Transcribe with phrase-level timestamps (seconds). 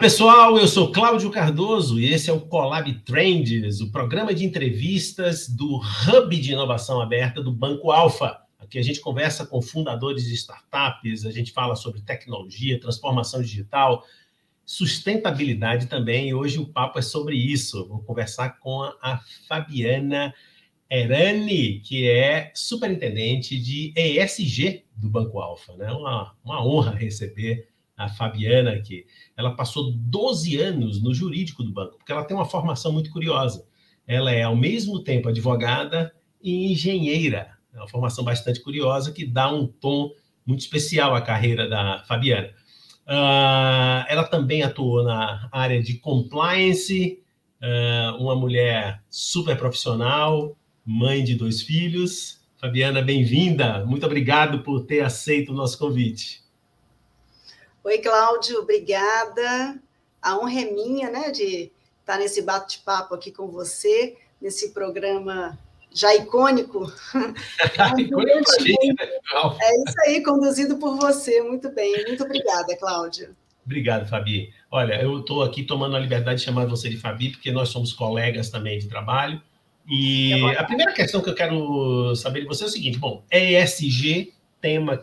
[0.00, 0.56] Pessoal.
[0.56, 5.76] Eu sou Cláudio Cardoso e esse é o Collab Trends, o programa de entrevistas do
[5.76, 8.40] Hub de Inovação Aberta do Banco Alfa.
[8.58, 14.02] Aqui a gente conversa com fundadores de startups, a gente fala sobre tecnologia, transformação digital,
[14.64, 16.30] sustentabilidade também.
[16.30, 17.86] E hoje o papo é sobre isso.
[17.86, 20.32] Vou conversar com a Fabiana
[20.90, 25.76] Erani, que é superintendente de ESG do Banco Alfa.
[25.76, 25.92] Né?
[25.92, 27.68] Uma, uma honra receber
[28.00, 29.04] a Fabiana aqui.
[29.36, 33.66] Ela passou 12 anos no jurídico do banco, porque ela tem uma formação muito curiosa.
[34.06, 37.50] Ela é, ao mesmo tempo, advogada e engenheira.
[37.74, 40.10] É uma formação bastante curiosa que dá um tom
[40.46, 42.48] muito especial à carreira da Fabiana.
[43.06, 47.22] Uh, ela também atuou na área de compliance,
[47.60, 52.40] uh, uma mulher super profissional, mãe de dois filhos.
[52.56, 53.84] Fabiana, bem-vinda.
[53.84, 56.40] Muito obrigado por ter aceito o nosso convite.
[57.82, 59.80] Oi, Cláudio, obrigada.
[60.20, 65.58] A honra é minha, né, de estar nesse bate-papo aqui com você, nesse programa
[65.90, 66.92] já icônico.
[69.62, 71.40] é isso aí, conduzido por você.
[71.40, 73.34] Muito bem, muito obrigada, Cláudio.
[73.64, 74.52] Obrigado, Fabi.
[74.70, 77.94] Olha, eu estou aqui tomando a liberdade de chamar você de Fabi, porque nós somos
[77.94, 79.40] colegas também de trabalho.
[79.88, 84.34] E a primeira questão que eu quero saber de você é o seguinte: bom, ESG,
[84.60, 85.02] tema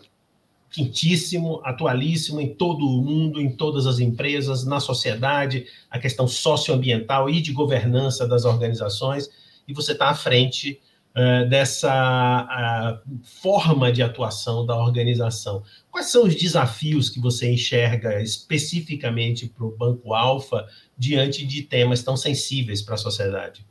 [0.70, 7.30] quentíssimo, atualíssimo em todo o mundo, em todas as empresas, na sociedade, a questão socioambiental
[7.30, 9.30] e de governança das organizações,
[9.68, 10.80] e você está à frente
[11.16, 15.64] uh, dessa uh, forma de atuação da organização.
[15.90, 22.04] Quais são os desafios que você enxerga especificamente para o Banco Alfa diante de temas
[22.04, 23.66] tão sensíveis para a sociedade?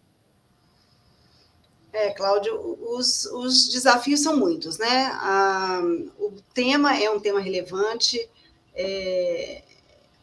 [1.98, 5.10] É, Cláudio, os, os desafios são muitos, né?
[5.14, 5.80] Ah,
[6.18, 8.28] o tema é um tema relevante.
[8.74, 9.62] É,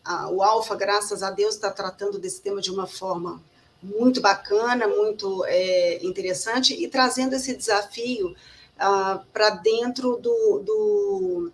[0.05, 3.41] a, o Alfa, graças a Deus, está tratando desse tema de uma forma
[3.81, 8.35] muito bacana, muito é, interessante e trazendo esse desafio
[8.77, 11.51] ah, para dentro do, do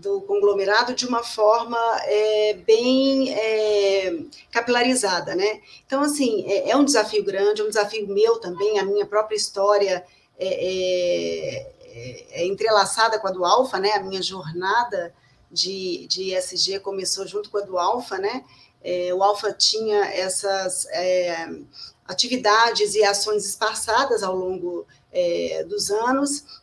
[0.00, 4.18] do conglomerado de uma forma é, bem é,
[4.50, 5.60] capilarizada, né?
[5.86, 9.36] Então, assim, é, é, um desafio grande, é um desafio meu também, a minha própria
[9.36, 10.04] história
[10.38, 13.92] é, é, é entrelaçada com a do Alfa, né?
[13.92, 15.14] A minha jornada
[15.50, 18.44] de, de ESG começou junto com a do Alfa, né?
[19.14, 20.86] O Alfa tinha essas
[22.06, 24.86] atividades e ações esparçadas ao longo
[25.68, 26.59] dos anos,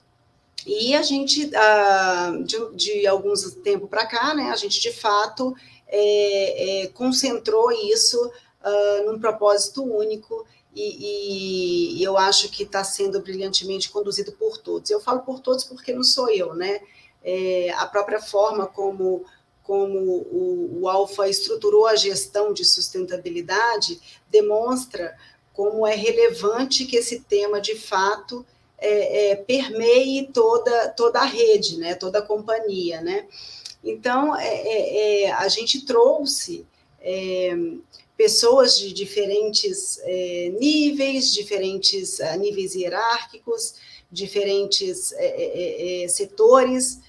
[0.68, 5.56] e a gente, ah, de, de alguns tempo para cá, né, a gente de fato
[5.88, 10.46] é, é, concentrou isso ah, num propósito único
[10.76, 14.92] e, e, eu acho que está sendo brilhantemente conduzido por todos.
[14.92, 16.82] Eu falo por todos porque não sou eu, né?
[17.24, 19.26] É, a própria forma como,
[19.64, 24.00] como o, o Alfa estruturou a gestão de sustentabilidade
[24.30, 25.18] demonstra
[25.52, 28.46] como é relevante que esse tema, de fato,
[28.80, 33.02] é, é, permeie toda, toda a rede, né, toda a companhia.
[33.02, 33.28] Né?
[33.84, 36.66] Então, é, é, é a gente trouxe
[37.02, 37.56] é,
[38.16, 40.00] pessoas de diferentes
[40.60, 43.76] níveis, diferentes níveis hierárquicos,
[44.12, 45.14] diferentes
[46.10, 47.00] setores,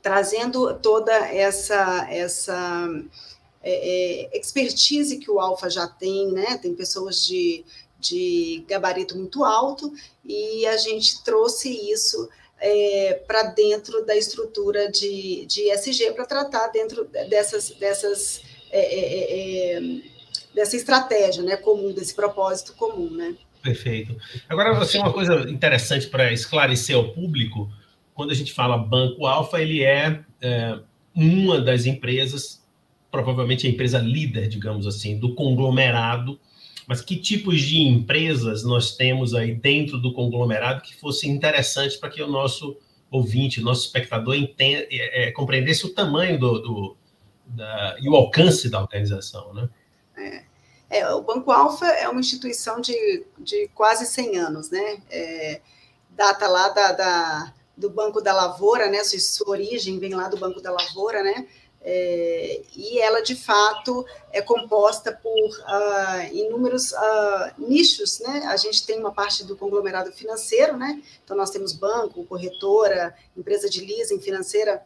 [0.00, 2.88] trazendo toda essa, essa
[4.32, 6.56] expertise que o Alfa já tem, né?
[6.56, 7.62] Tem pessoas de
[7.98, 9.92] de gabarito muito alto,
[10.24, 16.68] e a gente trouxe isso é, para dentro da estrutura de, de ESG para tratar
[16.68, 20.00] dentro dessas, dessas é, é, é, é,
[20.54, 23.10] dessa estratégia né, comum, desse propósito comum.
[23.10, 23.34] Né?
[23.62, 24.16] Perfeito.
[24.48, 27.70] Agora, assim, uma coisa interessante para esclarecer ao público,
[28.14, 30.78] quando a gente fala Banco Alfa, ele é, é
[31.14, 32.62] uma das empresas,
[33.10, 36.38] provavelmente a empresa líder, digamos assim, do conglomerado
[36.86, 42.10] mas que tipos de empresas nós temos aí dentro do conglomerado que fossem interessantes para
[42.10, 42.76] que o nosso
[43.10, 46.96] ouvinte, o nosso espectador entenda, é, é, compreendesse o tamanho do, do
[47.46, 49.68] da, e o alcance da organização, né?
[50.16, 50.46] É.
[50.88, 55.02] É, o Banco Alfa é uma instituição de, de quase 100 anos, né?
[55.10, 55.60] É,
[56.10, 59.02] data lá da, da, do Banco da Lavoura, né?
[59.02, 61.46] Sua, sua origem vem lá do Banco da Lavoura, né?
[61.88, 68.42] É, e ela, de fato, é composta por uh, inúmeros uh, nichos, né?
[68.48, 71.00] A gente tem uma parte do conglomerado financeiro, né?
[71.24, 74.84] Então, nós temos banco, corretora, empresa de leasing financeira,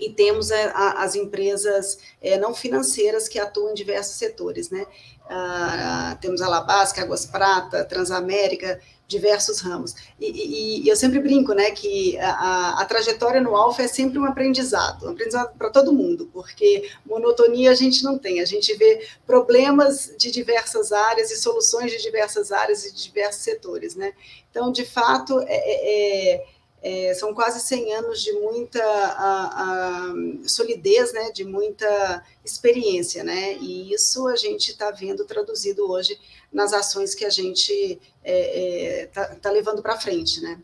[0.00, 4.84] e temos a, a, as empresas é, não financeiras que atuam em diversos setores, né?
[5.28, 9.94] Ah, temos a Labasca, Águas Prata, Transamérica, diversos ramos.
[10.18, 14.18] E, e, e, eu sempre brinco, né, que a, a, trajetória no Alfa é sempre
[14.18, 18.74] um aprendizado, um aprendizado para todo mundo, porque monotonia a gente não tem, a gente
[18.74, 24.12] vê problemas de diversas áreas e soluções de diversas áreas e de diversos setores, né.
[24.50, 26.46] Então, de fato, é, é,
[26.82, 30.14] é são quase 100 anos de muita a, a,
[30.46, 36.18] solidez, né, de muita experiência, né, e isso a gente está vendo traduzido hoje
[36.52, 40.60] nas ações que a gente está é, é, tá, tá levando para frente, né.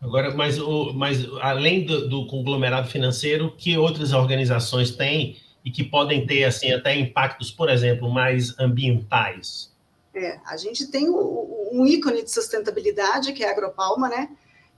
[0.00, 5.84] Agora, mas, o, mas além do, do, conglomerado financeiro, que outras organizações têm e que
[5.84, 9.70] podem ter assim até impactos, por exemplo, mais ambientais?
[10.14, 14.30] É, a gente tem o, um ícone de sustentabilidade que é a Agropalma, né?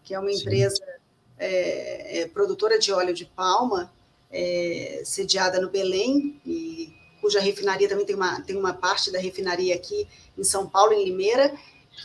[0.04, 0.82] Que é uma empresa
[1.38, 3.93] é, é, produtora de óleo de palma,
[4.31, 9.75] é, sediada no Belém, e cuja refinaria também tem uma, tem uma parte da refinaria
[9.75, 11.52] aqui em São Paulo, em Limeira,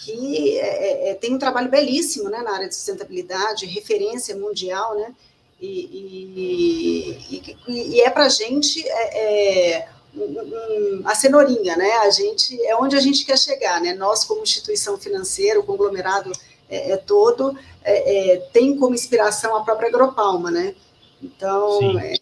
[0.04, 5.16] que é, é, tem um trabalho belíssimo né, na área de sustentabilidade, referência mundial, né?
[5.60, 11.92] E, e, e, e é para a gente é, um, um, a cenourinha, né?
[12.04, 13.94] A gente é onde a gente quer chegar, né?
[13.94, 16.32] Nós como instituição financeira, o conglomerado
[16.70, 20.76] é, é todo, é, é, tem como inspiração a própria Agropalma, né?
[21.22, 22.00] Então, Sim.
[22.00, 22.14] É,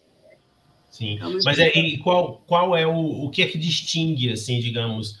[0.90, 1.18] Sim.
[1.18, 5.18] É Mas é, e qual, qual é o, o que é que distingue, assim, digamos,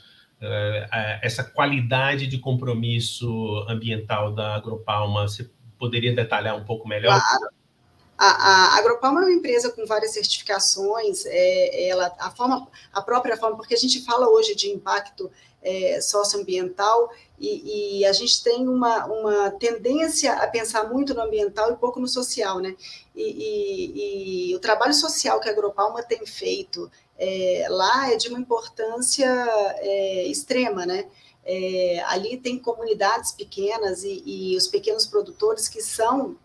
[1.22, 5.28] essa qualidade de compromisso ambiental da Agropalma?
[5.28, 7.20] Você poderia detalhar um pouco melhor?
[7.20, 7.56] Claro.
[8.18, 13.36] A, a Agropalma é uma empresa com várias certificações, é, ela, a, forma, a própria
[13.36, 15.30] forma, porque a gente fala hoje de impacto
[15.66, 21.72] é, socioambiental e, e, a gente tem uma, uma tendência a pensar muito no ambiental
[21.72, 22.74] e pouco no social, né?
[23.14, 28.28] E, e, e o trabalho social que a Agropalma tem feito é, lá é de
[28.28, 29.26] uma importância
[29.78, 31.06] é, extrema, né?
[31.44, 36.38] É, ali tem comunidades pequenas e, e os pequenos produtores que são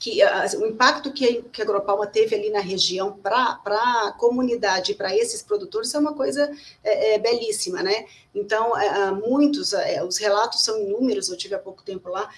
[0.00, 4.94] que uh, o impacto que, que a Agropalma teve ali na região para a comunidade,
[4.94, 6.50] para esses produtores, é uma coisa
[6.82, 8.06] é, é, belíssima, né?
[8.34, 12.30] Então, é, muitos, é, os relatos são inúmeros, eu tive há pouco tempo lá,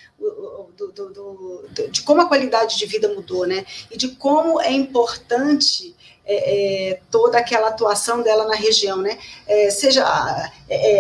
[0.77, 3.65] do, do, do, de como a qualidade de vida mudou, né?
[3.93, 5.95] E de como é importante
[6.25, 9.17] é, é, toda aquela atuação dela na região, né?
[9.47, 10.51] É, seja a,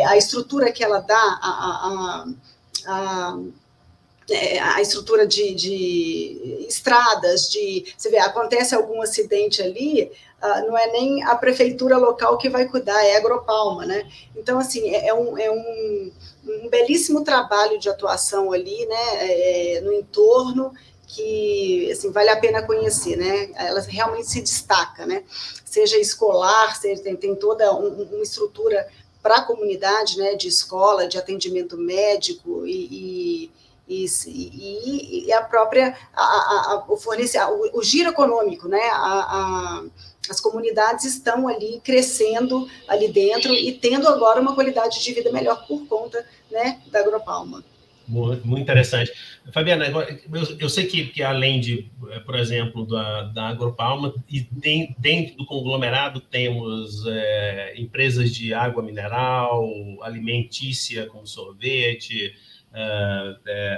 [0.06, 2.26] a, estrutura que ela dá, a, a,
[2.86, 3.38] a
[4.30, 10.10] é, a estrutura de, de, estradas, de você vê, acontece algum acidente ali,
[10.42, 14.08] uh, não é nem a prefeitura local que vai cuidar, é a Agropalma, né?
[14.36, 16.12] Então, assim, é, é, um, é um,
[16.46, 20.72] um, belíssimo trabalho de atuação ali, né, é, no entorno,
[21.06, 23.50] que, assim, vale a pena conhecer, né?
[23.54, 25.24] Ela realmente se destaca, né?
[25.64, 28.86] Seja escolar, seja, tem, tem toda um, uma estrutura
[29.22, 33.50] para a comunidade, né, de escola, de atendimento médico e, e
[33.92, 38.80] e, e, e a própria a, a, o fornecer o, o, giro econômico, né?
[38.92, 39.82] A,
[40.30, 45.66] as comunidades estão ali crescendo ali dentro e tendo agora uma qualidade de vida melhor
[45.66, 47.64] por conta né, da Agropalma.
[48.06, 49.12] Muito, muito interessante.
[49.52, 54.40] Fabiana, eu, eu, sei que, que além de, eh, por exemplo, da, da Agropalma, e
[54.40, 59.68] tem, dentro do conglomerado temos é, empresas de água mineral,
[60.02, 62.34] alimentícia, como sorvete,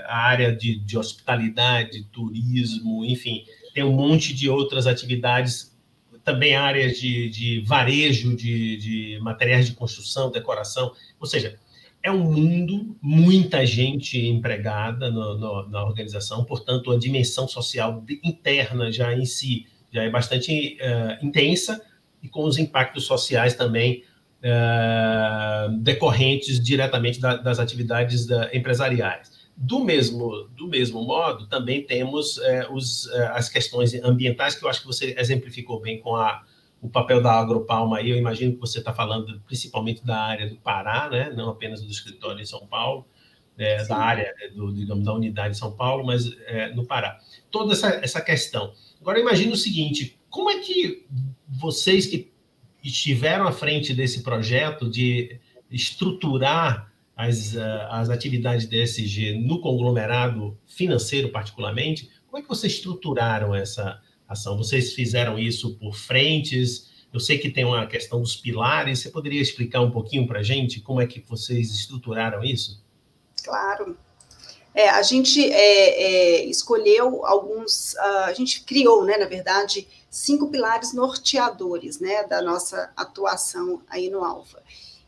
[0.07, 5.75] a área de, de hospitalidade, turismo, enfim, tem um monte de outras atividades,
[6.23, 11.59] também áreas de, de varejo de, de materiais de construção, decoração, ou seja,
[12.03, 18.93] é um mundo, muita gente empregada no, no, na organização, portanto, a dimensão social interna
[18.93, 21.81] já em si já é bastante uh, intensa
[22.23, 24.03] e com os impactos sociais também
[24.47, 29.33] é, decorrentes diretamente da, das atividades da, empresariais.
[29.57, 34.69] Do mesmo, do mesmo modo, também temos é, os, é, as questões ambientais, que eu
[34.69, 36.43] acho que você exemplificou bem com a,
[36.83, 38.11] o papel da Agropalma aí.
[38.11, 41.33] Eu imagino que você está falando principalmente da área do Pará, né?
[41.35, 43.07] não apenas do escritório em São Paulo,
[43.57, 47.19] é, da área né, do, digamos, da unidade de São Paulo, mas é, no Pará.
[47.51, 48.75] Toda essa, essa questão.
[49.01, 51.07] Agora, imagine o seguinte: como é que
[51.49, 52.34] vocês que
[52.85, 60.59] estiveram à frente desse projeto de estruturar as, eh, as atividades da ESG no conglomerado
[60.67, 64.57] financeiro, particularmente, como é que vocês estruturaram essa ação?
[64.57, 66.91] Vocês fizeram isso por frentes?
[67.13, 70.43] Eu sei que tem uma questão dos pilares, você poderia explicar um pouquinho para a
[70.43, 72.85] gente como é que vocês estruturaram isso?
[73.45, 73.97] Claro.
[74.75, 80.93] É, a gente é, é, escolheu alguns, a gente criou, né, na verdade, cinco pilares
[80.93, 84.63] norteadores, né, da nossa atuação aí no Alfa.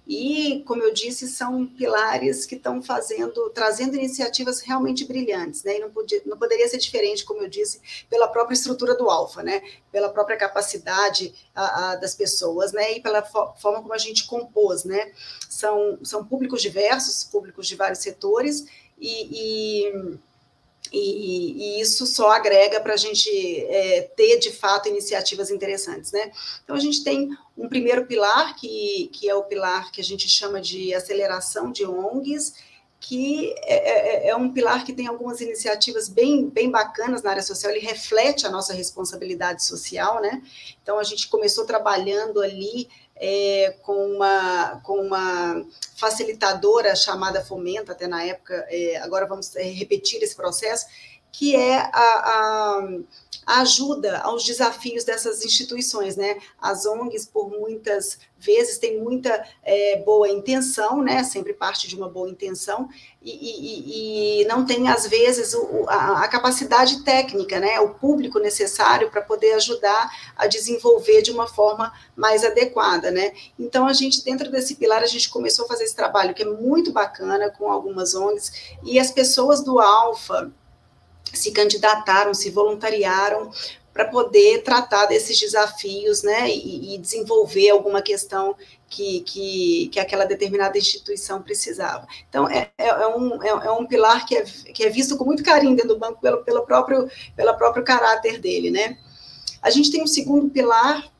[0.06, 5.78] E, como eu disse, são pilares que estão fazendo, trazendo iniciativas realmente brilhantes, né?
[5.78, 9.42] E não, podia, não poderia ser diferente, como eu disse, pela própria estrutura do Alfa,
[9.42, 9.60] né?
[9.90, 12.92] Pela própria capacidade a, a, das pessoas, né?
[12.92, 15.10] E pela fo forma como a gente compôs, né?
[15.50, 18.64] São, são públicos diversos, públicos de vários setores,
[18.98, 20.18] e, e
[20.92, 26.30] e, e, isso só agrega para a gente é, ter, de fato, iniciativas interessantes, né?
[26.62, 30.28] Então, a gente tem um primeiro pilar, que, que é o pilar que a gente
[30.28, 32.54] chama de aceleração de ONGs,
[33.00, 37.42] que é, é, é um pilar que tem algumas iniciativas bem, bem bacanas na área
[37.42, 40.42] social, ele reflete a nossa responsabilidade social, né?
[40.82, 45.64] Então, a gente começou trabalhando ali é, com, uma, com uma
[45.96, 50.86] facilitadora chamada Fomenta, até na época, é, agora vamos é, repetir esse processo,
[51.38, 52.88] que é a, a,
[53.46, 56.38] a, ajuda aos desafios dessas instituições, né?
[56.58, 61.22] As ONGs, por muitas vezes, têm muita é, boa intenção, né?
[61.24, 62.88] Sempre parte de uma boa intenção,
[63.20, 67.80] e, e, e não tem, às vezes, o, a, a, capacidade técnica, né?
[67.80, 73.34] O público necessário para poder ajudar a desenvolver de uma forma mais adequada, né?
[73.58, 76.46] Então, a gente, dentro desse pilar, a gente começou a fazer esse trabalho que é
[76.46, 78.52] muito bacana com algumas ONGs,
[78.82, 80.50] e as pessoas do Alfa,
[81.32, 83.50] se candidataram, se voluntariaram
[83.96, 88.54] para poder tratar desses desafios, né, e, e, desenvolver alguma questão
[88.90, 92.06] que, que, que aquela determinada instituição precisava.
[92.28, 95.24] Então, é, é, é um, é, é, um pilar que é, que é visto com
[95.24, 98.98] muito carinho dentro do banco pelo, pelo, próprio, pelo próprio caráter dele, né.
[99.62, 101.10] A gente tem um segundo pilar,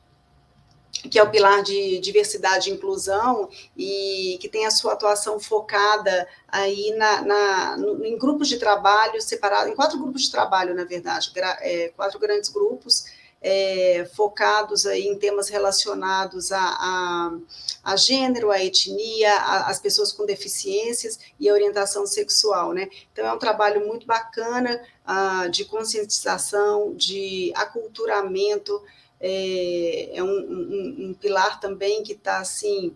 [1.09, 6.27] que é o pilar de diversidade e inclusão, e que tem a sua atuação focada
[6.47, 10.83] aí na, na no, em grupos de trabalho separados, em quatro grupos de trabalho, na
[10.83, 13.05] verdade, é, quatro grandes grupos,
[13.41, 17.37] é, focados aí em temas relacionados a, a,
[17.83, 22.89] a gênero, a etnia, a, as pessoas com deficiências e a orientação sexual, né?
[23.13, 28.81] Então é um trabalho muito bacana uh, de conscientização, de aculturamento,
[29.19, 32.95] é, é um, um, um, pilar também que está assim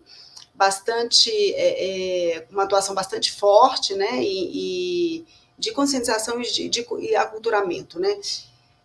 [0.54, 5.26] bastante é, é, uma atuação bastante forte, né, e, e
[5.58, 8.18] de conscientização e de, de e aculturamento, né.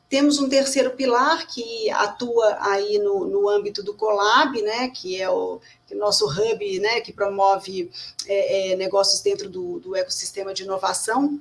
[0.10, 5.30] Temos um terceiro pilar que atua aí no, no âmbito do Colab, né, que é
[5.30, 7.92] o, que é nosso hub, né, que promove
[8.26, 11.40] é, é, negócios dentro do, do ecossistema de inovação,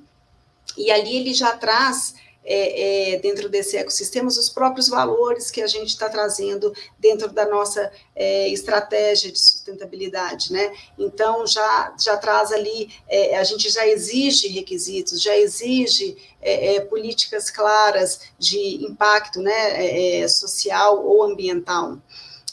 [0.77, 2.15] e ali ele já traz
[2.49, 7.45] é, é, dentro desse ecossistema, os próprios valores que a gente está trazendo dentro da
[7.45, 10.73] nossa é, estratégia de sustentabilidade, né?
[10.97, 16.81] Então, já, já traz ali, é, a gente já exige requisitos, já exige é, é,
[16.81, 21.99] políticas claras de impacto né, social ou ambiental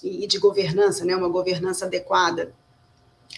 [0.02, 1.16] e, de governança, né?
[1.16, 2.52] Uma governança adequada.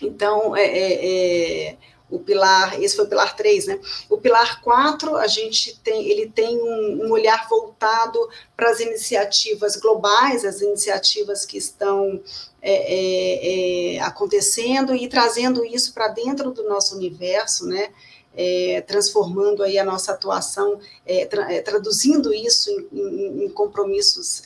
[0.01, 1.75] Então, é,
[2.09, 3.79] o pilar, esse foi o pilar 3, né?
[4.09, 8.19] O pilar 4, a gente tem, ele tem um, um olhar voltado
[8.55, 12.21] para as iniciativas globais, as iniciativas que estão
[12.62, 17.89] é, é, é, acontecendo e trazendo isso para dentro do nosso universo, né?
[18.38, 24.41] É, transformando aí a nossa atuação, é, tra é, traduzindo isso em, em, em compromissos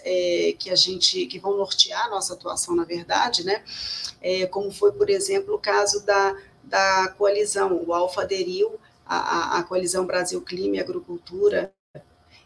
[0.59, 3.63] que a gente, que vão nortear a nossa atuação, na verdade, né?
[4.51, 6.35] Como foi, por exemplo, o caso da
[6.69, 11.73] da coalizão, o Alfa aderiu à, à coalizão Brasil Clima e Agricultura,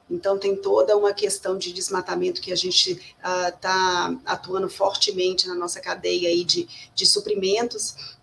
[0.09, 5.55] então, tem toda uma questão de desmatamento que a gente está uh, atuando fortemente na
[5.55, 8.15] nossa cadeia aí de, de suprimentos.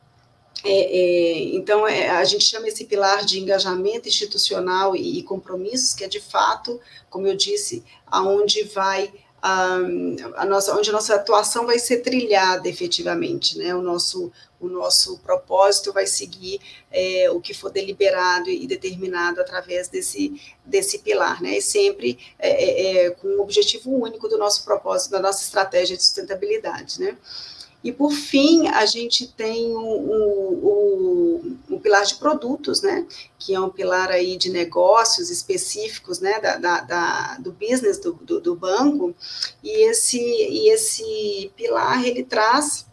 [0.62, 5.94] É, é, então, é, a gente chama esse pilar de engajamento institucional e, e, compromissos,
[5.94, 6.78] que é de fato,
[7.08, 13.56] como eu disse, aonde vai a nossa, onde a nossa atuação vai ser trilhada efetivamente,
[13.56, 13.74] né?
[13.74, 14.30] O nosso,
[14.60, 20.98] o nosso propósito vai seguir é, o que for deliberado e determinado através desse, desse
[20.98, 21.56] pilar, né?
[21.56, 25.96] E sempre é, é, é com o objetivo único do nosso propósito, da nossa estratégia
[25.96, 27.16] de sustentabilidade, né?
[27.82, 33.06] E, por fim, a gente tem o, o, o, pilar de produtos, né,
[33.38, 38.12] que é um pilar aí de negócios específicos, né, da, da, da do business do,
[38.12, 39.14] do, do, banco,
[39.62, 42.86] e esse, e esse pilar, ele traz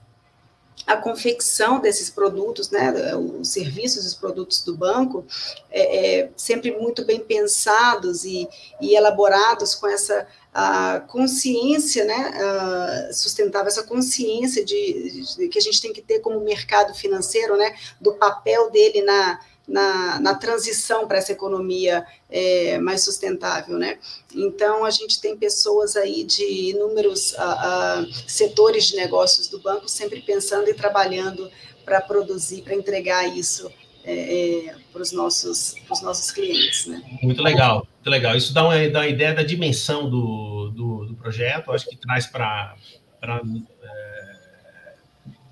[0.86, 5.26] a confecção desses produtos, né, os serviços os produtos do banco,
[5.70, 8.48] é, é, sempre muito bem pensados e,
[8.80, 10.26] e elaborados com essa
[10.60, 16.40] a consciência né, sustentável, essa consciência de, de, que a gente tem que ter como
[16.40, 23.04] mercado financeiro, né, do papel dele na, na, na transição para essa economia é, mais
[23.04, 24.00] sustentável, né?
[24.34, 29.88] Então, a gente tem pessoas aí de inúmeros uh, uh, setores de negócios do banco
[29.88, 31.52] sempre pensando e trabalhando
[31.86, 33.72] para produzir, para entregar isso
[34.04, 36.88] é, é, para os nossos, nossos clientes.
[36.88, 37.04] Né?
[37.22, 38.36] Muito legal, muito legal.
[38.36, 42.26] Isso dá uma, dá uma ideia da dimensão do, do, do projeto, acho que traz
[42.26, 42.76] para.
[43.22, 44.38] É,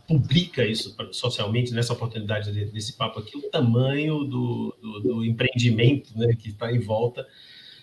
[0.07, 6.35] publica isso socialmente nessa oportunidade desse papo aqui, o tamanho do, do, do empreendimento né,
[6.35, 7.25] que está em volta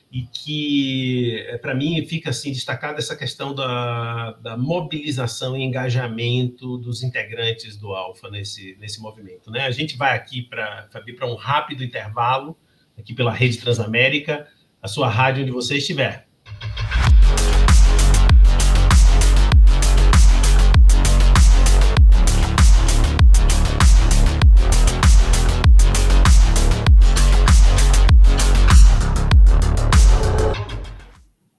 [0.08, 6.76] e que, eh, para mim, fica assim destacada essa questão da, da, mobilização e engajamento
[6.76, 9.50] dos integrantes do Alfa nesse, nesse movimento.
[9.50, 9.62] Né?
[9.62, 12.56] A gente vai aqui para um rápido intervalo,
[12.96, 14.46] aqui pela Rede Transamérica,
[14.82, 16.26] a sua rádio onde você estiver.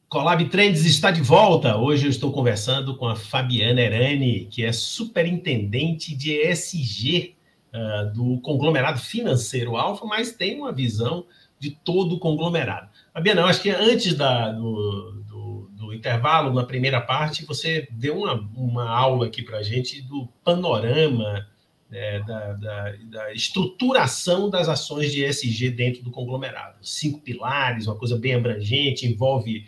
[0.09, 1.77] Colab Trends está de volta.
[1.77, 7.35] Hoje eu estou conversando com a Fabiana Erani, que é superintendente de ESG
[7.73, 11.25] uh, do conglomerado financeiro Alfa, mas tem uma visão
[11.57, 12.89] de todo o conglomerado.
[13.13, 18.17] Fabiana, eu acho que antes da, do, do, do, intervalo, na primeira parte, você deu
[18.17, 21.47] uma, uma aula aqui para a gente do panorama
[21.91, 26.77] né, da, da, da, estruturação das ações de ESG dentro do conglomerado.
[26.81, 29.67] Cinco pilares, uma coisa bem abrangente, envolve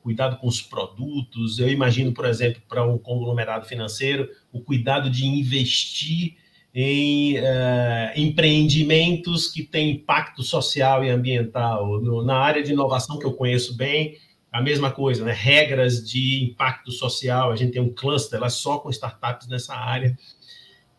[0.00, 1.58] cuidado com os produtos.
[1.58, 6.36] Eu imagino, por exemplo, para um conglomerado financeiro, o cuidado de investir
[6.78, 11.98] em uh, empreendimentos que têm impacto social e ambiental.
[12.02, 14.18] No, na área de inovação que eu conheço bem,
[14.52, 15.32] a mesma coisa, né?
[15.32, 17.50] regras de impacto social.
[17.50, 20.18] A gente tem um cluster lá só com startups nessa área.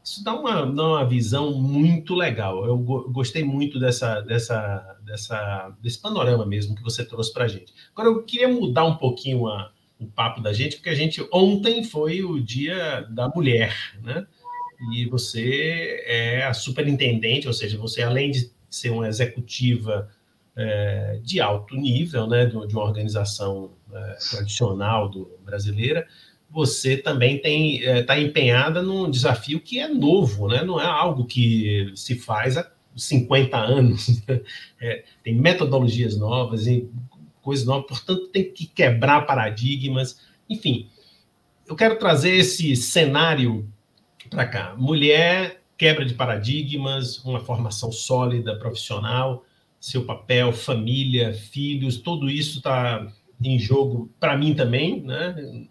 [0.04, 2.66] Isso dá uma, dá uma visão muito legal.
[2.66, 7.72] Eu gostei muito dessa, dessa, dessa, desse panorama mesmo que você trouxe para a gente.
[7.96, 11.84] Agora, eu queria mudar um pouquinho a, o papo da gente, porque a gente ontem
[11.84, 14.26] foi o dia da mulher, né?
[14.92, 20.10] E você é a superintendente, ou seja, você além de ser uma executiva
[20.56, 26.08] é, de alto nível, né, de, uma organização é, tradicional do, brasileira,
[26.50, 27.50] você também está
[27.90, 30.64] é, tá empenhada num desafio que é novo, né?
[30.64, 34.24] não é algo que se faz há 50 anos.
[34.28, 34.42] Né?
[34.80, 36.90] É, tem metodologias novas e
[37.42, 40.20] coisas novas, portanto, tem que quebrar paradigmas.
[40.50, 40.90] Enfim,
[41.68, 43.68] eu quero trazer esse cenário
[44.30, 44.76] para cá.
[44.78, 49.46] Mulher, quebra de paradigmas, uma formação sólida, profissional,
[49.80, 53.08] seu papel, família, filhos, tudo isso está
[53.42, 55.68] em jogo para mim também, né?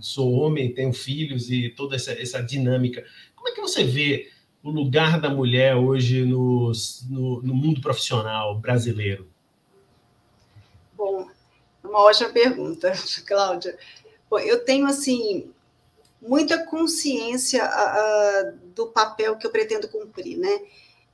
[0.00, 3.04] sou homem, tenho filhos e toda essa, essa dinâmica.
[3.34, 4.30] Como é que você vê
[4.62, 6.72] o lugar da mulher hoje no,
[7.08, 9.28] no, no mundo profissional brasileiro?
[10.96, 11.28] Bom,
[11.82, 12.92] uma ótima pergunta,
[13.26, 13.76] Cláudia.
[14.28, 15.50] Bom, eu tenho, assim,
[16.26, 17.62] muita consciência
[18.74, 20.60] do papel que eu pretendo cumprir, né?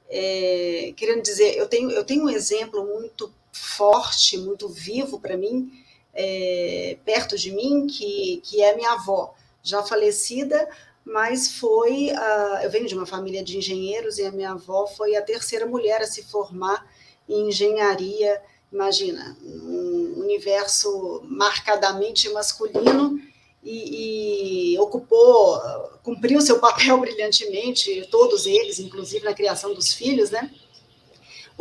[0.08, 5.70] É, querendo dizer, eu tenho, eu tenho um exemplo muito forte, muito vivo para mim,
[6.12, 10.68] é, perto de mim, que, que é minha avó, já falecida,
[11.04, 12.10] mas foi.
[12.10, 15.66] A, eu venho de uma família de engenheiros e a minha avó foi a terceira
[15.66, 16.86] mulher a se formar
[17.28, 18.42] em engenharia.
[18.72, 23.20] Imagina, um universo marcadamente masculino
[23.62, 25.58] e, e ocupou,
[26.02, 30.50] cumpriu seu papel brilhantemente, todos eles, inclusive na criação dos filhos, né?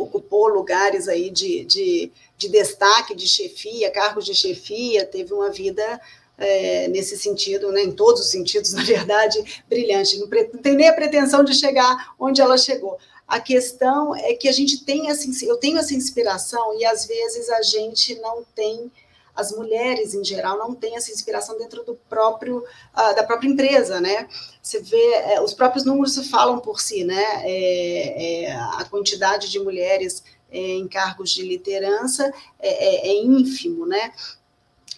[0.02, 6.00] ocupou lugares aí de, de, de destaque, de chefia, cargos de chefia, teve uma vida
[6.38, 10.18] é, nesse sentido, né, em todos os sentidos, na verdade, brilhante.
[10.18, 12.98] Não, pre, não tem nem a pretensão de chegar onde ela chegou.
[13.28, 17.48] A questão é que a gente tem essa, eu tenho essa inspiração e às vezes
[17.48, 18.90] a gente não tem
[19.34, 24.00] as mulheres em geral não têm essa inspiração dentro do próprio uh, da própria empresa,
[24.00, 24.28] né?
[24.62, 27.42] Você vê é, os próprios números falam por si, né?
[27.44, 33.86] É, é, a quantidade de mulheres é, em cargos de liderança é, é, é, ínfimo,
[33.86, 34.12] né?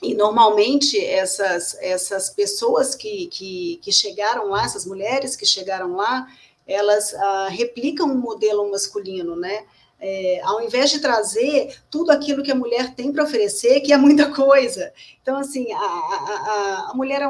[0.02, 6.26] E normalmente essas, essas pessoas que, que, que chegaram lá, essas mulheres que chegaram lá,
[6.66, 9.64] elas uh, replicam um modelo masculino, né?
[10.02, 13.96] É, ao invés de trazer tudo aquilo que a mulher tem para oferecer, que é
[13.96, 14.92] muita coisa.
[15.22, 17.22] Então, assim, a, a, a mulher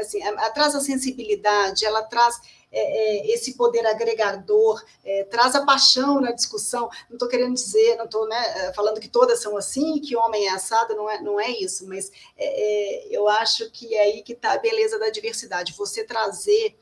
[0.00, 2.40] assim, ela traz a sensibilidade, ela traz
[2.72, 6.90] é, é, esse poder agregador, é, traz a paixão na discussão.
[7.08, 10.50] Não estou querendo dizer, não estou né, falando que todas são assim, que homem é
[10.50, 14.32] assado, não é, não é isso, mas é, é, eu acho que é aí que
[14.32, 15.74] está a beleza da diversidade.
[15.74, 16.76] Você trazer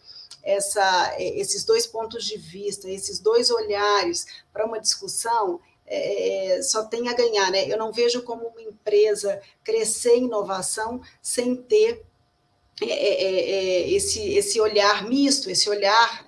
[0.44, 7.08] essa, esses dois pontos de vista, esses dois olhares para uma discussão, é, só tem
[7.08, 7.70] a ganhar, né?
[7.70, 12.04] Eu não vejo como uma empresa crescer em inovação sem ter
[12.82, 16.26] é, esse, esse olhar misto, esse olhar,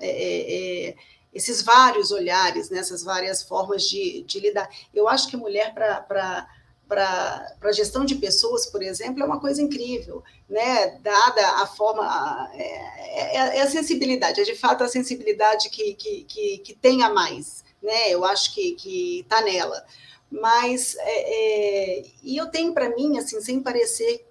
[1.37, 2.79] esses vários olhares, né?
[2.79, 4.69] essas várias formas de, de lidar.
[4.95, 6.49] Eu acho que mulher para
[6.89, 10.99] para a gestão de pessoas, por exemplo, é uma coisa incrível, né?
[11.03, 16.25] Dada a forma, é, é, é a sensibilidade, é de fato a sensibilidade que, que,
[16.25, 18.11] que, que tem a mais, né?
[18.11, 19.85] Eu acho que está nela.
[20.31, 24.27] Mas, é, é, e eu tenho para mim, assim, sem parecer,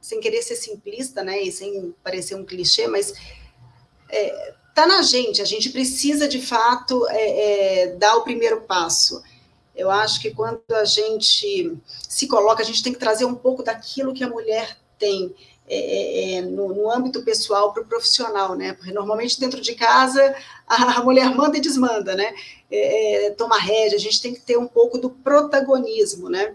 [0.00, 1.40] sem querer ser simplista, né?
[1.40, 3.14] E sem parecer um clichê, mas
[4.10, 9.22] é, tá na gente, a gente precisa de fato é, é, dar o primeiro passo.
[9.74, 11.76] Eu acho que quando a gente
[12.08, 15.34] se coloca, a gente tem que trazer um pouco daquilo que a mulher tem
[15.66, 18.74] é, é, é no, no, âmbito pessoal para o profissional, né?
[18.74, 20.34] Porque normalmente dentro de casa
[20.66, 22.34] a, mulher manda e desmanda, né?
[22.70, 26.54] É, é, toma rédea, a gente tem que ter um pouco do protagonismo, né?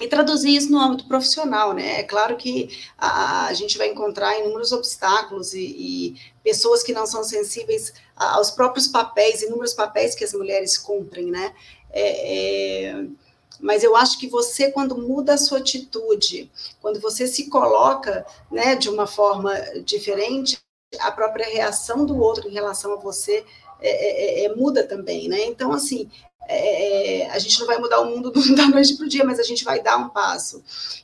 [0.00, 2.00] e traduzir isso no âmbito profissional, né?
[2.00, 7.06] É claro que a, a gente vai encontrar inúmeros obstáculos e, e, pessoas que não
[7.06, 11.54] são sensíveis aos próprios papéis, inúmeros papéis que as mulheres cumprem, né?
[11.92, 13.04] É, é,
[13.60, 16.50] mas eu acho que você, quando muda a sua atitude,
[16.80, 20.58] quando você se coloca né, de uma forma diferente,
[20.98, 23.44] a própria reação do outro em relação a você
[23.80, 25.44] é, é, é muda também, né?
[25.44, 26.10] Então, assim,
[26.48, 29.44] é, a gente não vai mudar o mundo da noite para o dia, mas a
[29.44, 30.62] gente vai dar um passo.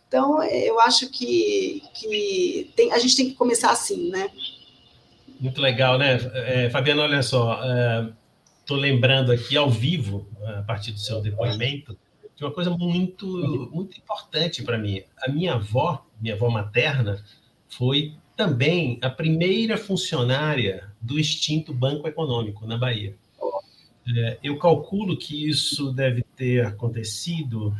[0.08, 4.30] Então, eu acho que, que tem, a gente tem que começar assim, né?
[5.38, 6.18] Muito legal, né?
[6.34, 7.60] É, Fabiana, olha só,
[8.66, 11.96] estou lembrando aqui ao vivo, a partir do seu depoimento,
[12.34, 15.04] de uma coisa muito, muito importante para mim.
[15.22, 17.24] A minha avó, minha avó materna,
[17.68, 23.14] foi também a primeira funcionária do extinto Banco Econômico na Bahia.
[24.16, 27.72] É, eu calculo que isso deve ter acontecido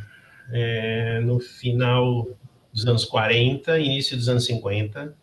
[0.51, 2.29] é, no final
[2.71, 5.13] dos anos 40, início dos anos 50.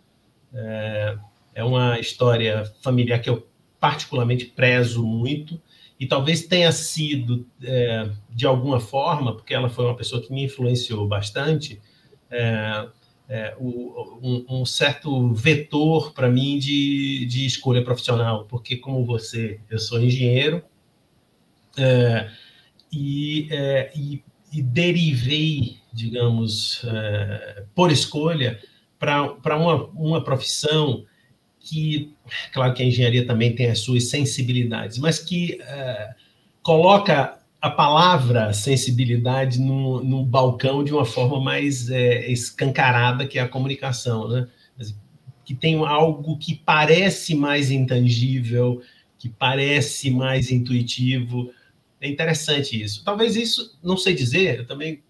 [0.53, 1.19] É,
[1.55, 3.49] é uma história familiar que eu
[3.85, 5.61] particularmente prezo muito
[6.01, 10.45] e talvez tenha sido é, de alguma forma, porque ela foi uma pessoa que me
[10.45, 11.79] influenciou bastante,
[12.31, 12.89] é,
[13.29, 19.61] é, o, um, um, certo vetor para mim de, de escolha profissional, porque como você,
[19.69, 20.63] eu sou engenheiro,
[21.77, 22.31] é,
[22.91, 28.59] e, é, e, e, derivei, digamos, é, por escolha,
[28.99, 31.05] para uma, uma profissão
[31.65, 32.15] que,
[32.53, 36.15] claro que a engenharia também tem as suas sensibilidades, mas que é,
[36.63, 43.43] coloca a palavra sensibilidade no, no, balcão de uma forma mais é, escancarada, que é
[43.43, 44.47] a comunicação, né?
[45.45, 48.83] Que tem algo que parece mais intangível,
[49.19, 51.51] que parece mais intuitivo,
[52.01, 53.03] é interessante isso.
[53.05, 55.03] Talvez isso, não sei dizer, também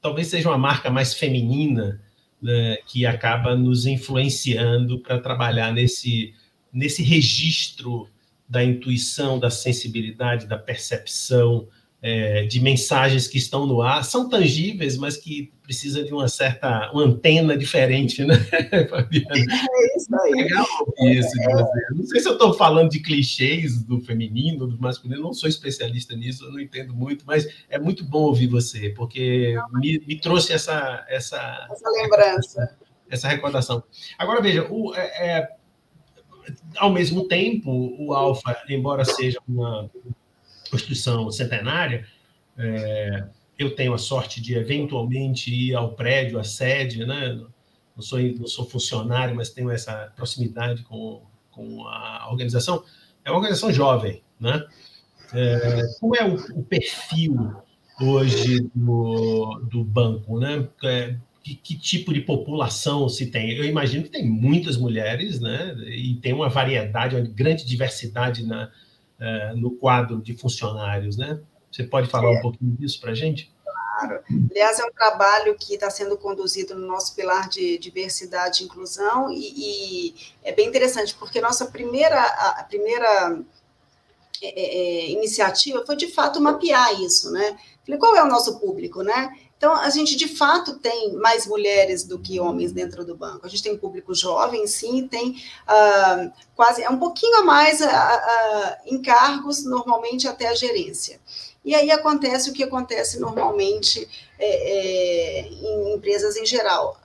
[0.00, 2.00] talvez seja uma marca mais feminina
[2.40, 6.34] né, que acaba nos influenciando para trabalhar nesse,
[6.72, 8.08] nesse registro
[8.48, 11.68] da intuição, da sensibilidade, da percepção,
[12.06, 16.88] é, de mensagens que estão no ar, são tangíveis, mas que precisa de uma certa
[16.92, 18.36] uma antena diferente, né,
[18.88, 19.34] Fabiana?
[19.34, 20.30] É isso aí.
[20.30, 20.66] Legal
[21.00, 21.94] isso você.
[21.96, 26.14] Não sei se eu estou falando de clichês do feminino, do masculino, não sou especialista
[26.14, 30.52] nisso, eu não entendo muito, mas é muito bom ouvir você, porque me, me trouxe
[30.52, 32.78] essa, essa, essa lembrança.
[33.10, 33.82] Essa recordação.
[34.16, 35.48] Agora, veja, o, é, é,
[36.76, 39.90] ao mesmo tempo, o Alfa, embora seja uma
[40.70, 42.06] Constituição centenária,
[42.58, 43.24] é,
[43.58, 47.40] eu tenho a sorte de eventualmente ir ao prédio, à sede, né?
[47.94, 52.84] Não sou, não sou funcionário, mas tenho essa proximidade com, com a organização.
[53.24, 54.66] É uma organização jovem, né?
[55.32, 57.56] É, como é o, o, perfil
[58.00, 60.68] hoje do, do banco, né?
[60.84, 63.52] É, que, que, tipo de população se tem?
[63.52, 65.74] Eu imagino que tem muitas mulheres, né?
[65.88, 68.70] E tem uma variedade, uma grande diversidade na,
[69.20, 71.40] é, no quadro de funcionários, né?
[71.70, 72.38] Você pode falar é.
[72.38, 73.52] um pouquinho disso para a gente?
[73.64, 74.20] Claro.
[74.50, 79.30] Aliás, é um trabalho que está sendo conduzido no nosso pilar de diversidade e inclusão,
[79.30, 83.38] e, e é bem interessante, porque nossa primeira, a primeira
[84.42, 87.58] é, é, é, iniciativa foi, de fato, mapear isso, né?
[87.84, 89.34] Falei, qual é o nosso público, né?
[89.56, 93.46] Então, a gente de fato tem mais mulheres do que homens dentro do banco.
[93.46, 97.80] A gente tem um público jovem, sim, tem uh, quase, é um pouquinho a mais
[97.80, 101.18] uh, uh, em cargos, normalmente até a gerência.
[101.64, 104.06] E aí acontece o que acontece normalmente
[104.38, 106.96] é, é, em empresas em geral.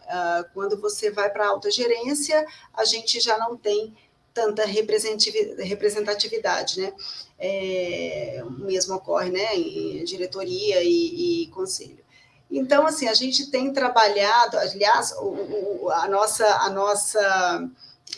[0.54, 3.96] quando você vai para alta gerência, a gente já não tem
[4.34, 6.94] tanta representatividade, né?
[7.40, 12.01] É, o mesmo ocorre, né, em diretoria e, e conselho.
[12.52, 17.70] Então, assim, a gente tem trabalhado, aliás, o, o, a nossa, a nossa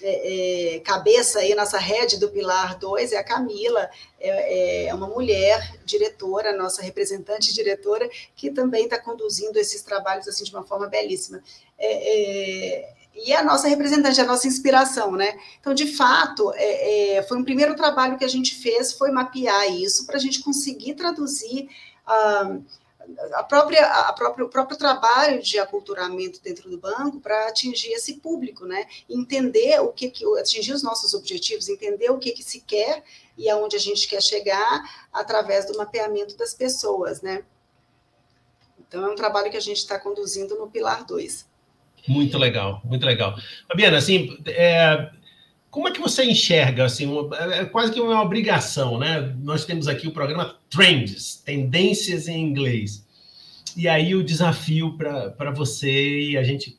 [0.01, 5.07] é, é, cabeça aí, nossa rede do Pilar 2 é a Camila, é, é, uma
[5.07, 10.87] mulher diretora, nossa representante diretora, que também está conduzindo esses trabalhos assim de uma forma
[10.87, 11.41] belíssima.
[11.77, 15.37] É, é e é a nossa representante, a nossa inspiração, né?
[15.59, 20.07] Então, de fato, é, foi um primeiro trabalho que a gente fez, foi mapear isso,
[20.07, 21.69] para a gente conseguir traduzir.
[22.07, 22.57] Ah,
[23.33, 28.15] a própria, a própria, o próprio trabalho de aculturamento dentro do banco para atingir esse
[28.15, 28.85] público, né?
[29.09, 33.03] Entender o que, que atingir os nossos objetivos, entender o que, que se quer
[33.37, 37.43] e aonde a gente quer chegar através do mapeamento das pessoas, né?
[38.79, 41.51] Então é um trabalho que a gente está conduzindo no Pilar 2.
[42.07, 43.35] Muito legal, muito legal.
[43.67, 45.09] Fabiana, assim, é,
[45.73, 49.35] como é que você enxerga, assim, é, é quase que uma obrigação, né?
[49.41, 53.03] Nós temos aqui o programa Trends, tendências em inglês.
[53.75, 56.77] E aí o desafio para você e a gente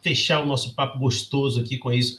[0.00, 2.18] fechar o nosso papo gostoso aqui com isso.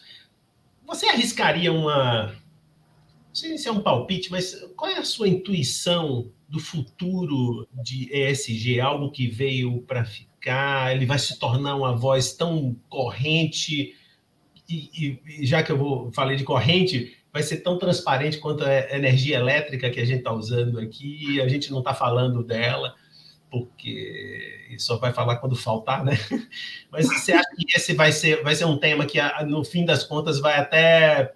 [0.86, 2.28] Você arriscaria uma.
[2.28, 8.16] Não sei se é um palpite, mas qual é a sua intuição do futuro de
[8.16, 8.80] ESG?
[8.80, 10.96] Algo que veio para ficar?
[10.96, 13.96] Ele vai se tornar uma voz tão corrente?
[14.70, 18.96] E, e, já que eu vou, falei de corrente, vai ser tão transparente quanto a
[18.96, 22.94] energia elétrica que a gente está usando aqui, a gente não está falando dela,
[23.50, 26.18] porque só vai falar quando faltar, né?
[26.92, 30.04] Mas você acha que esse vai ser, vai ser um tema que, no fim das
[30.04, 31.34] contas, vai até.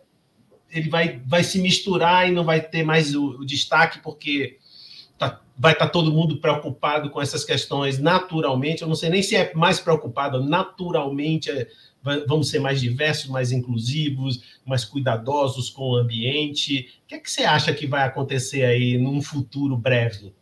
[0.70, 4.58] Ele vai, vai se misturar e não vai ter mais o, o destaque, porque
[5.18, 8.82] tá, vai estar tá todo mundo preocupado com essas questões naturalmente.
[8.82, 11.52] Eu não sei nem se é mais preocupado naturalmente
[12.28, 16.90] vamos ser mais diversos, mais inclusivos, mais cuidadosos com o ambiente.
[17.04, 20.34] O que, é que você acha que vai acontecer aí num futuro breve?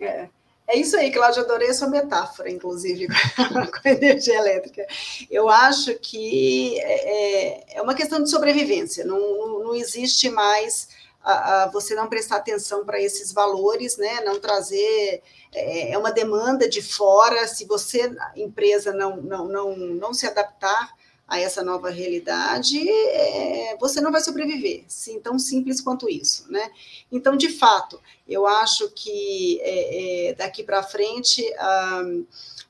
[0.00, 0.28] É,
[0.66, 4.86] é isso aí, Cláudia, adorei a sua metáfora, inclusive, com a energia elétrica.
[5.30, 10.88] Eu acho que é, é, é uma questão de sobrevivência, não, não existe mais
[11.22, 14.20] a, a você não prestar atenção para esses valores, né?
[14.22, 17.46] não trazer é, é uma demanda de fora.
[17.46, 20.94] Se você, empresa, não, não, não, não se adaptar
[21.28, 24.82] a essa nova realidade, é, você não vai sobreviver.
[24.88, 26.72] Sim, tão simples quanto isso, né?
[27.12, 31.44] Então, de fato, eu acho que é, é, daqui para frente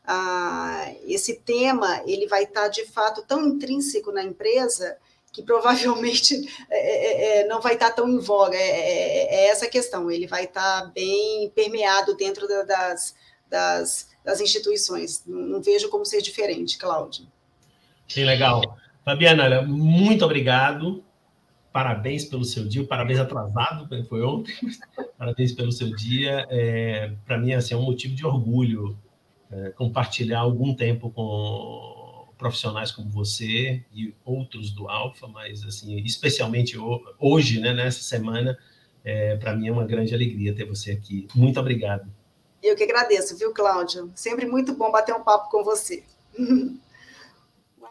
[0.07, 4.99] ah, esse tema ele vai estar tá, de fato tão intrínseco na empresa
[5.33, 6.35] que provavelmente
[6.71, 8.57] é, é, é, não vai estar tão em voga.
[8.57, 13.15] É, é, é essa questão, ele vai estar bem permeado dentro da, das,
[13.49, 15.25] das, das, instituições.
[15.27, 17.27] Não, não, vejo como ser diferente, Cláudio.
[18.09, 18.61] Sim, legal.
[19.05, 21.05] Fabiana, muito obrigado.
[21.73, 24.53] Parabéns pelo seu dia, parabéns atrasado, foi ontem.
[25.17, 26.49] Parabéns pelo seu dia.
[27.25, 28.99] Para mim, assim, é um motivo de orgulho
[29.77, 32.00] compartilhar algum tempo com
[32.41, 36.77] profissionais como você e outros do Alfa, mas assim, especialmente
[37.19, 38.59] hoje, né, nessa semana,
[39.05, 41.29] é, para mim é uma grande alegria ter você aqui.
[41.35, 42.11] Muito obrigado.
[42.63, 44.11] Eu que agradeço, viu, Cláudio?
[44.15, 46.03] Sempre muito bom bater um papo com você.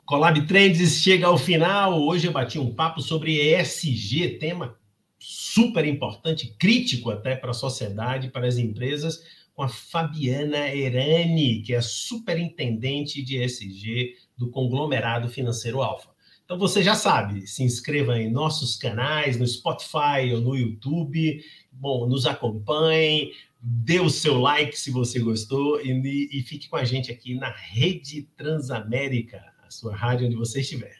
[0.05, 2.01] Colab Trends chega ao final.
[2.01, 4.75] Hoje eu bati um papo sobre ESG, tema
[5.19, 11.75] super importante, crítico até para a sociedade, para as empresas, com a Fabiana Erani, que
[11.75, 16.09] é superintendente de ESG do conglomerado financeiro Alfa.
[16.45, 21.43] Então você já sabe, se inscreva em nossos canais, no Spotify ou no YouTube.
[21.71, 26.83] Bom, nos acompanhe, dê o seu like se você gostou e, e fique com a
[26.83, 30.97] gente aqui na Rede Transamérica, a sua rádio onde você estiver.